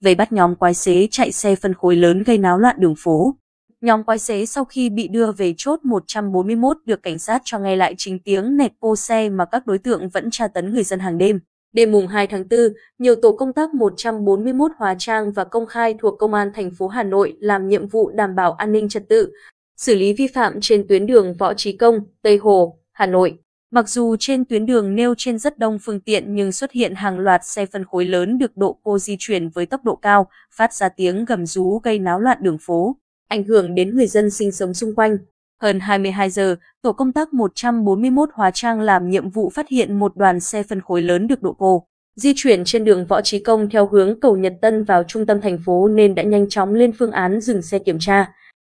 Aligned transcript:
vây 0.00 0.14
bắt 0.14 0.32
nhóm 0.32 0.54
quái 0.54 0.74
xế 0.74 1.08
chạy 1.10 1.32
xe 1.32 1.56
phân 1.56 1.74
khối 1.74 1.96
lớn 1.96 2.22
gây 2.22 2.38
náo 2.38 2.58
loạn 2.58 2.76
đường 2.78 2.94
phố. 2.98 3.34
Nhóm 3.80 4.04
quái 4.04 4.18
xế 4.18 4.46
sau 4.46 4.64
khi 4.64 4.90
bị 4.90 5.08
đưa 5.08 5.32
về 5.32 5.54
chốt 5.56 5.80
141 5.84 6.76
được 6.86 7.02
cảnh 7.02 7.18
sát 7.18 7.42
cho 7.44 7.58
nghe 7.58 7.76
lại 7.76 7.94
chính 7.98 8.18
tiếng 8.18 8.56
nẹt 8.56 8.72
pô 8.80 8.96
xe 8.96 9.28
mà 9.28 9.44
các 9.44 9.66
đối 9.66 9.78
tượng 9.78 10.08
vẫn 10.08 10.28
tra 10.30 10.48
tấn 10.48 10.74
người 10.74 10.84
dân 10.84 10.98
hàng 10.98 11.18
đêm. 11.18 11.40
Đêm 11.72 11.92
mùng 11.92 12.06
2 12.06 12.26
tháng 12.26 12.44
4, 12.50 12.60
nhiều 12.98 13.14
tổ 13.22 13.32
công 13.32 13.52
tác 13.52 13.74
141 13.74 14.70
hóa 14.78 14.94
trang 14.98 15.32
và 15.32 15.44
công 15.44 15.66
khai 15.66 15.94
thuộc 15.98 16.18
Công 16.18 16.34
an 16.34 16.50
thành 16.54 16.70
phố 16.78 16.88
Hà 16.88 17.02
Nội 17.02 17.36
làm 17.40 17.68
nhiệm 17.68 17.88
vụ 17.88 18.10
đảm 18.10 18.34
bảo 18.34 18.52
an 18.52 18.72
ninh 18.72 18.88
trật 18.88 19.08
tự, 19.08 19.32
xử 19.76 19.94
lý 19.94 20.12
vi 20.12 20.26
phạm 20.26 20.58
trên 20.60 20.88
tuyến 20.88 21.06
đường 21.06 21.34
Võ 21.34 21.54
Trí 21.54 21.76
Công, 21.76 22.00
Tây 22.22 22.36
Hồ, 22.36 22.78
Hà 22.92 23.06
Nội. 23.06 23.38
Mặc 23.72 23.88
dù 23.88 24.16
trên 24.18 24.44
tuyến 24.44 24.66
đường 24.66 24.94
nêu 24.94 25.14
trên 25.18 25.38
rất 25.38 25.58
đông 25.58 25.78
phương 25.78 26.00
tiện 26.00 26.34
nhưng 26.34 26.52
xuất 26.52 26.72
hiện 26.72 26.94
hàng 26.94 27.18
loạt 27.18 27.44
xe 27.44 27.66
phân 27.66 27.84
khối 27.84 28.04
lớn 28.04 28.38
được 28.38 28.56
độ 28.56 28.78
cô 28.82 28.98
di 28.98 29.16
chuyển 29.18 29.48
với 29.48 29.66
tốc 29.66 29.84
độ 29.84 29.96
cao, 29.96 30.28
phát 30.52 30.74
ra 30.74 30.88
tiếng 30.88 31.24
gầm 31.24 31.46
rú 31.46 31.78
gây 31.78 31.98
náo 31.98 32.20
loạn 32.20 32.38
đường 32.40 32.58
phố, 32.60 32.96
ảnh 33.28 33.44
hưởng 33.44 33.74
đến 33.74 33.96
người 33.96 34.06
dân 34.06 34.30
sinh 34.30 34.52
sống 34.52 34.74
xung 34.74 34.94
quanh. 34.94 35.18
Hơn 35.60 35.80
22 35.80 36.30
giờ, 36.30 36.56
tổ 36.82 36.92
công 36.92 37.12
tác 37.12 37.34
141 37.34 38.28
hóa 38.32 38.50
trang 38.50 38.80
làm 38.80 39.10
nhiệm 39.10 39.30
vụ 39.30 39.50
phát 39.50 39.68
hiện 39.68 39.98
một 39.98 40.16
đoàn 40.16 40.40
xe 40.40 40.62
phân 40.62 40.80
khối 40.80 41.02
lớn 41.02 41.26
được 41.26 41.42
độ 41.42 41.52
cô 41.58 41.86
di 42.16 42.32
chuyển 42.36 42.64
trên 42.64 42.84
đường 42.84 43.06
Võ 43.06 43.20
Trí 43.20 43.38
Công 43.38 43.70
theo 43.70 43.86
hướng 43.86 44.20
cầu 44.20 44.36
Nhật 44.36 44.54
Tân 44.60 44.84
vào 44.84 45.02
trung 45.04 45.26
tâm 45.26 45.40
thành 45.40 45.58
phố 45.64 45.88
nên 45.88 46.14
đã 46.14 46.22
nhanh 46.22 46.48
chóng 46.48 46.74
lên 46.74 46.92
phương 46.98 47.12
án 47.12 47.40
dừng 47.40 47.62
xe 47.62 47.78
kiểm 47.78 47.98
tra. 48.00 48.32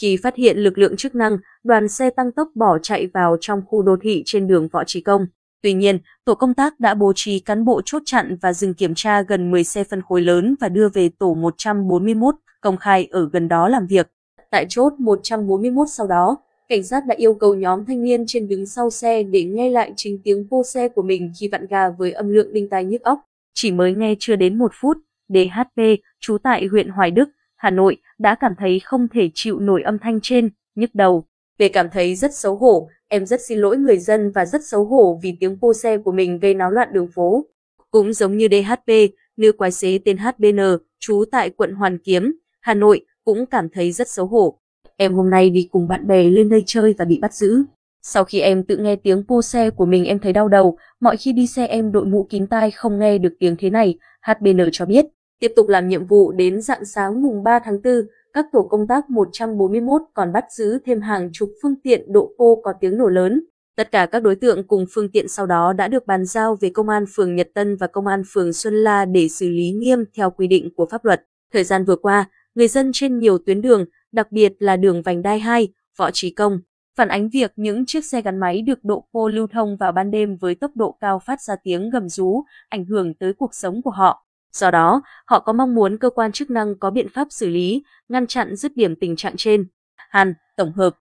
Khi 0.00 0.16
phát 0.16 0.36
hiện 0.36 0.58
lực 0.58 0.78
lượng 0.78 0.96
chức 0.96 1.14
năng, 1.14 1.36
đoàn 1.64 1.88
xe 1.88 2.10
tăng 2.10 2.32
tốc 2.32 2.48
bỏ 2.54 2.78
chạy 2.78 3.06
vào 3.06 3.36
trong 3.40 3.62
khu 3.66 3.82
đô 3.82 3.96
thị 4.02 4.22
trên 4.26 4.46
đường 4.46 4.68
Võ 4.68 4.84
Trí 4.84 5.00
Công. 5.00 5.26
Tuy 5.62 5.72
nhiên, 5.72 5.98
tổ 6.24 6.34
công 6.34 6.54
tác 6.54 6.80
đã 6.80 6.94
bố 6.94 7.12
trí 7.16 7.40
cán 7.40 7.64
bộ 7.64 7.80
chốt 7.84 8.02
chặn 8.04 8.36
và 8.42 8.52
dừng 8.52 8.74
kiểm 8.74 8.94
tra 8.94 9.22
gần 9.22 9.50
10 9.50 9.64
xe 9.64 9.84
phân 9.84 10.02
khối 10.02 10.20
lớn 10.20 10.54
và 10.60 10.68
đưa 10.68 10.88
về 10.88 11.08
tổ 11.18 11.34
141 11.34 12.34
công 12.60 12.76
khai 12.76 13.08
ở 13.10 13.28
gần 13.32 13.48
đó 13.48 13.68
làm 13.68 13.86
việc. 13.86 14.08
Tại 14.50 14.66
chốt 14.68 14.92
141 14.98 15.86
sau 15.90 16.06
đó, 16.06 16.36
cảnh 16.68 16.82
sát 16.82 17.06
đã 17.06 17.14
yêu 17.18 17.34
cầu 17.34 17.54
nhóm 17.54 17.84
thanh 17.84 18.02
niên 18.02 18.24
trên 18.26 18.48
đứng 18.48 18.66
sau 18.66 18.90
xe 18.90 19.22
để 19.22 19.44
nghe 19.44 19.70
lại 19.70 19.92
chính 19.96 20.18
tiếng 20.24 20.46
vô 20.50 20.62
xe 20.62 20.88
của 20.88 21.02
mình 21.02 21.32
khi 21.40 21.48
vặn 21.48 21.66
gà 21.66 21.90
với 21.90 22.12
âm 22.12 22.28
lượng 22.28 22.52
đinh 22.52 22.68
tai 22.68 22.84
nhức 22.84 23.02
óc. 23.02 23.20
Chỉ 23.54 23.72
mới 23.72 23.94
nghe 23.94 24.14
chưa 24.18 24.36
đến 24.36 24.58
một 24.58 24.72
phút, 24.80 24.96
DHP, 25.28 25.82
trú 26.20 26.38
tại 26.38 26.66
huyện 26.66 26.88
Hoài 26.88 27.10
Đức, 27.10 27.28
Hà 27.56 27.70
Nội, 27.70 27.96
đã 28.18 28.34
cảm 28.34 28.52
thấy 28.58 28.80
không 28.80 29.08
thể 29.08 29.30
chịu 29.34 29.58
nổi 29.58 29.82
âm 29.82 29.98
thanh 29.98 30.20
trên, 30.22 30.50
nhức 30.74 30.90
đầu. 30.94 31.24
Về 31.58 31.68
cảm 31.68 31.90
thấy 31.92 32.14
rất 32.14 32.34
xấu 32.34 32.56
hổ, 32.56 32.88
em 33.08 33.26
rất 33.26 33.40
xin 33.48 33.58
lỗi 33.58 33.76
người 33.76 33.98
dân 33.98 34.30
và 34.30 34.46
rất 34.46 34.60
xấu 34.66 34.84
hổ 34.84 35.20
vì 35.22 35.36
tiếng 35.40 35.56
vô 35.56 35.74
xe 35.74 35.98
của 35.98 36.12
mình 36.12 36.38
gây 36.38 36.54
náo 36.54 36.70
loạn 36.70 36.88
đường 36.92 37.08
phố. 37.14 37.46
Cũng 37.90 38.12
giống 38.12 38.36
như 38.36 38.48
DHP, 38.50 38.92
nữ 39.36 39.52
quái 39.52 39.70
xế 39.70 39.98
tên 40.04 40.16
HBN, 40.16 40.60
trú 40.98 41.24
tại 41.30 41.50
quận 41.50 41.72
Hoàn 41.72 41.98
Kiếm, 41.98 42.32
Hà 42.60 42.74
Nội, 42.74 43.00
cũng 43.24 43.46
cảm 43.46 43.68
thấy 43.68 43.92
rất 43.92 44.08
xấu 44.08 44.26
hổ. 44.26 44.58
Em 44.96 45.14
hôm 45.14 45.30
nay 45.30 45.50
đi 45.50 45.68
cùng 45.72 45.88
bạn 45.88 46.06
bè 46.06 46.22
lên 46.22 46.48
đây 46.48 46.62
chơi 46.66 46.94
và 46.98 47.04
bị 47.04 47.18
bắt 47.18 47.34
giữ. 47.34 47.62
Sau 48.02 48.24
khi 48.24 48.40
em 48.40 48.62
tự 48.62 48.76
nghe 48.76 48.96
tiếng 48.96 49.24
pô 49.28 49.42
xe 49.42 49.70
của 49.70 49.86
mình 49.86 50.04
em 50.04 50.18
thấy 50.18 50.32
đau 50.32 50.48
đầu, 50.48 50.78
mọi 51.00 51.16
khi 51.16 51.32
đi 51.32 51.46
xe 51.46 51.66
em 51.66 51.92
đội 51.92 52.04
mũ 52.04 52.26
kín 52.30 52.46
tai 52.46 52.70
không 52.70 52.98
nghe 52.98 53.18
được 53.18 53.32
tiếng 53.38 53.56
thế 53.56 53.70
này, 53.70 53.98
HBN 54.22 54.60
cho 54.72 54.86
biết. 54.86 55.06
Tiếp 55.40 55.52
tục 55.56 55.68
làm 55.68 55.88
nhiệm 55.88 56.06
vụ 56.06 56.32
đến 56.32 56.60
dạng 56.60 56.84
sáng 56.84 57.22
mùng 57.22 57.42
3 57.42 57.58
tháng 57.58 57.82
4, 57.84 57.94
các 58.32 58.46
tổ 58.52 58.62
công 58.62 58.86
tác 58.86 59.10
141 59.10 60.02
còn 60.14 60.32
bắt 60.32 60.44
giữ 60.50 60.78
thêm 60.86 61.00
hàng 61.00 61.30
chục 61.32 61.50
phương 61.62 61.74
tiện 61.82 62.12
độ 62.12 62.30
pô 62.38 62.60
có 62.64 62.72
tiếng 62.80 62.96
nổ 62.96 63.08
lớn. 63.08 63.44
Tất 63.76 63.92
cả 63.92 64.06
các 64.06 64.22
đối 64.22 64.36
tượng 64.36 64.66
cùng 64.66 64.86
phương 64.94 65.10
tiện 65.10 65.28
sau 65.28 65.46
đó 65.46 65.72
đã 65.72 65.88
được 65.88 66.06
bàn 66.06 66.24
giao 66.24 66.56
về 66.60 66.70
Công 66.70 66.88
an 66.88 67.04
phường 67.14 67.34
Nhật 67.34 67.48
Tân 67.54 67.76
và 67.76 67.86
Công 67.86 68.06
an 68.06 68.22
phường 68.32 68.52
Xuân 68.52 68.74
La 68.74 69.04
để 69.04 69.28
xử 69.28 69.48
lý 69.48 69.70
nghiêm 69.70 70.04
theo 70.16 70.30
quy 70.30 70.46
định 70.46 70.70
của 70.76 70.86
pháp 70.86 71.04
luật. 71.04 71.26
Thời 71.52 71.64
gian 71.64 71.84
vừa 71.84 71.96
qua, 71.96 72.30
người 72.54 72.68
dân 72.68 72.90
trên 72.92 73.18
nhiều 73.18 73.38
tuyến 73.38 73.62
đường, 73.62 73.84
đặc 74.12 74.32
biệt 74.32 74.52
là 74.58 74.76
đường 74.76 75.02
vành 75.02 75.22
đai 75.22 75.38
2, 75.38 75.68
Võ 75.98 76.10
Trí 76.10 76.30
Công, 76.30 76.60
phản 76.96 77.08
ánh 77.08 77.28
việc 77.28 77.52
những 77.56 77.86
chiếc 77.86 78.04
xe 78.04 78.22
gắn 78.22 78.38
máy 78.38 78.62
được 78.62 78.84
độ 78.84 79.04
pô 79.12 79.28
lưu 79.28 79.46
thông 79.46 79.76
vào 79.76 79.92
ban 79.92 80.10
đêm 80.10 80.36
với 80.36 80.54
tốc 80.54 80.70
độ 80.74 80.96
cao 81.00 81.18
phát 81.18 81.40
ra 81.40 81.56
tiếng 81.62 81.90
gầm 81.90 82.08
rú, 82.08 82.44
ảnh 82.68 82.84
hưởng 82.84 83.14
tới 83.14 83.32
cuộc 83.32 83.54
sống 83.54 83.82
của 83.82 83.90
họ. 83.90 84.25
Do 84.56 84.70
đó, 84.70 85.02
họ 85.26 85.40
có 85.40 85.52
mong 85.52 85.74
muốn 85.74 85.98
cơ 85.98 86.10
quan 86.10 86.32
chức 86.32 86.50
năng 86.50 86.78
có 86.78 86.90
biện 86.90 87.08
pháp 87.08 87.26
xử 87.30 87.48
lý, 87.48 87.82
ngăn 88.08 88.26
chặn 88.26 88.56
dứt 88.56 88.76
điểm 88.76 88.96
tình 89.00 89.16
trạng 89.16 89.36
trên. 89.36 89.66
Hàn, 89.96 90.34
tổng 90.56 90.72
hợp 90.72 90.96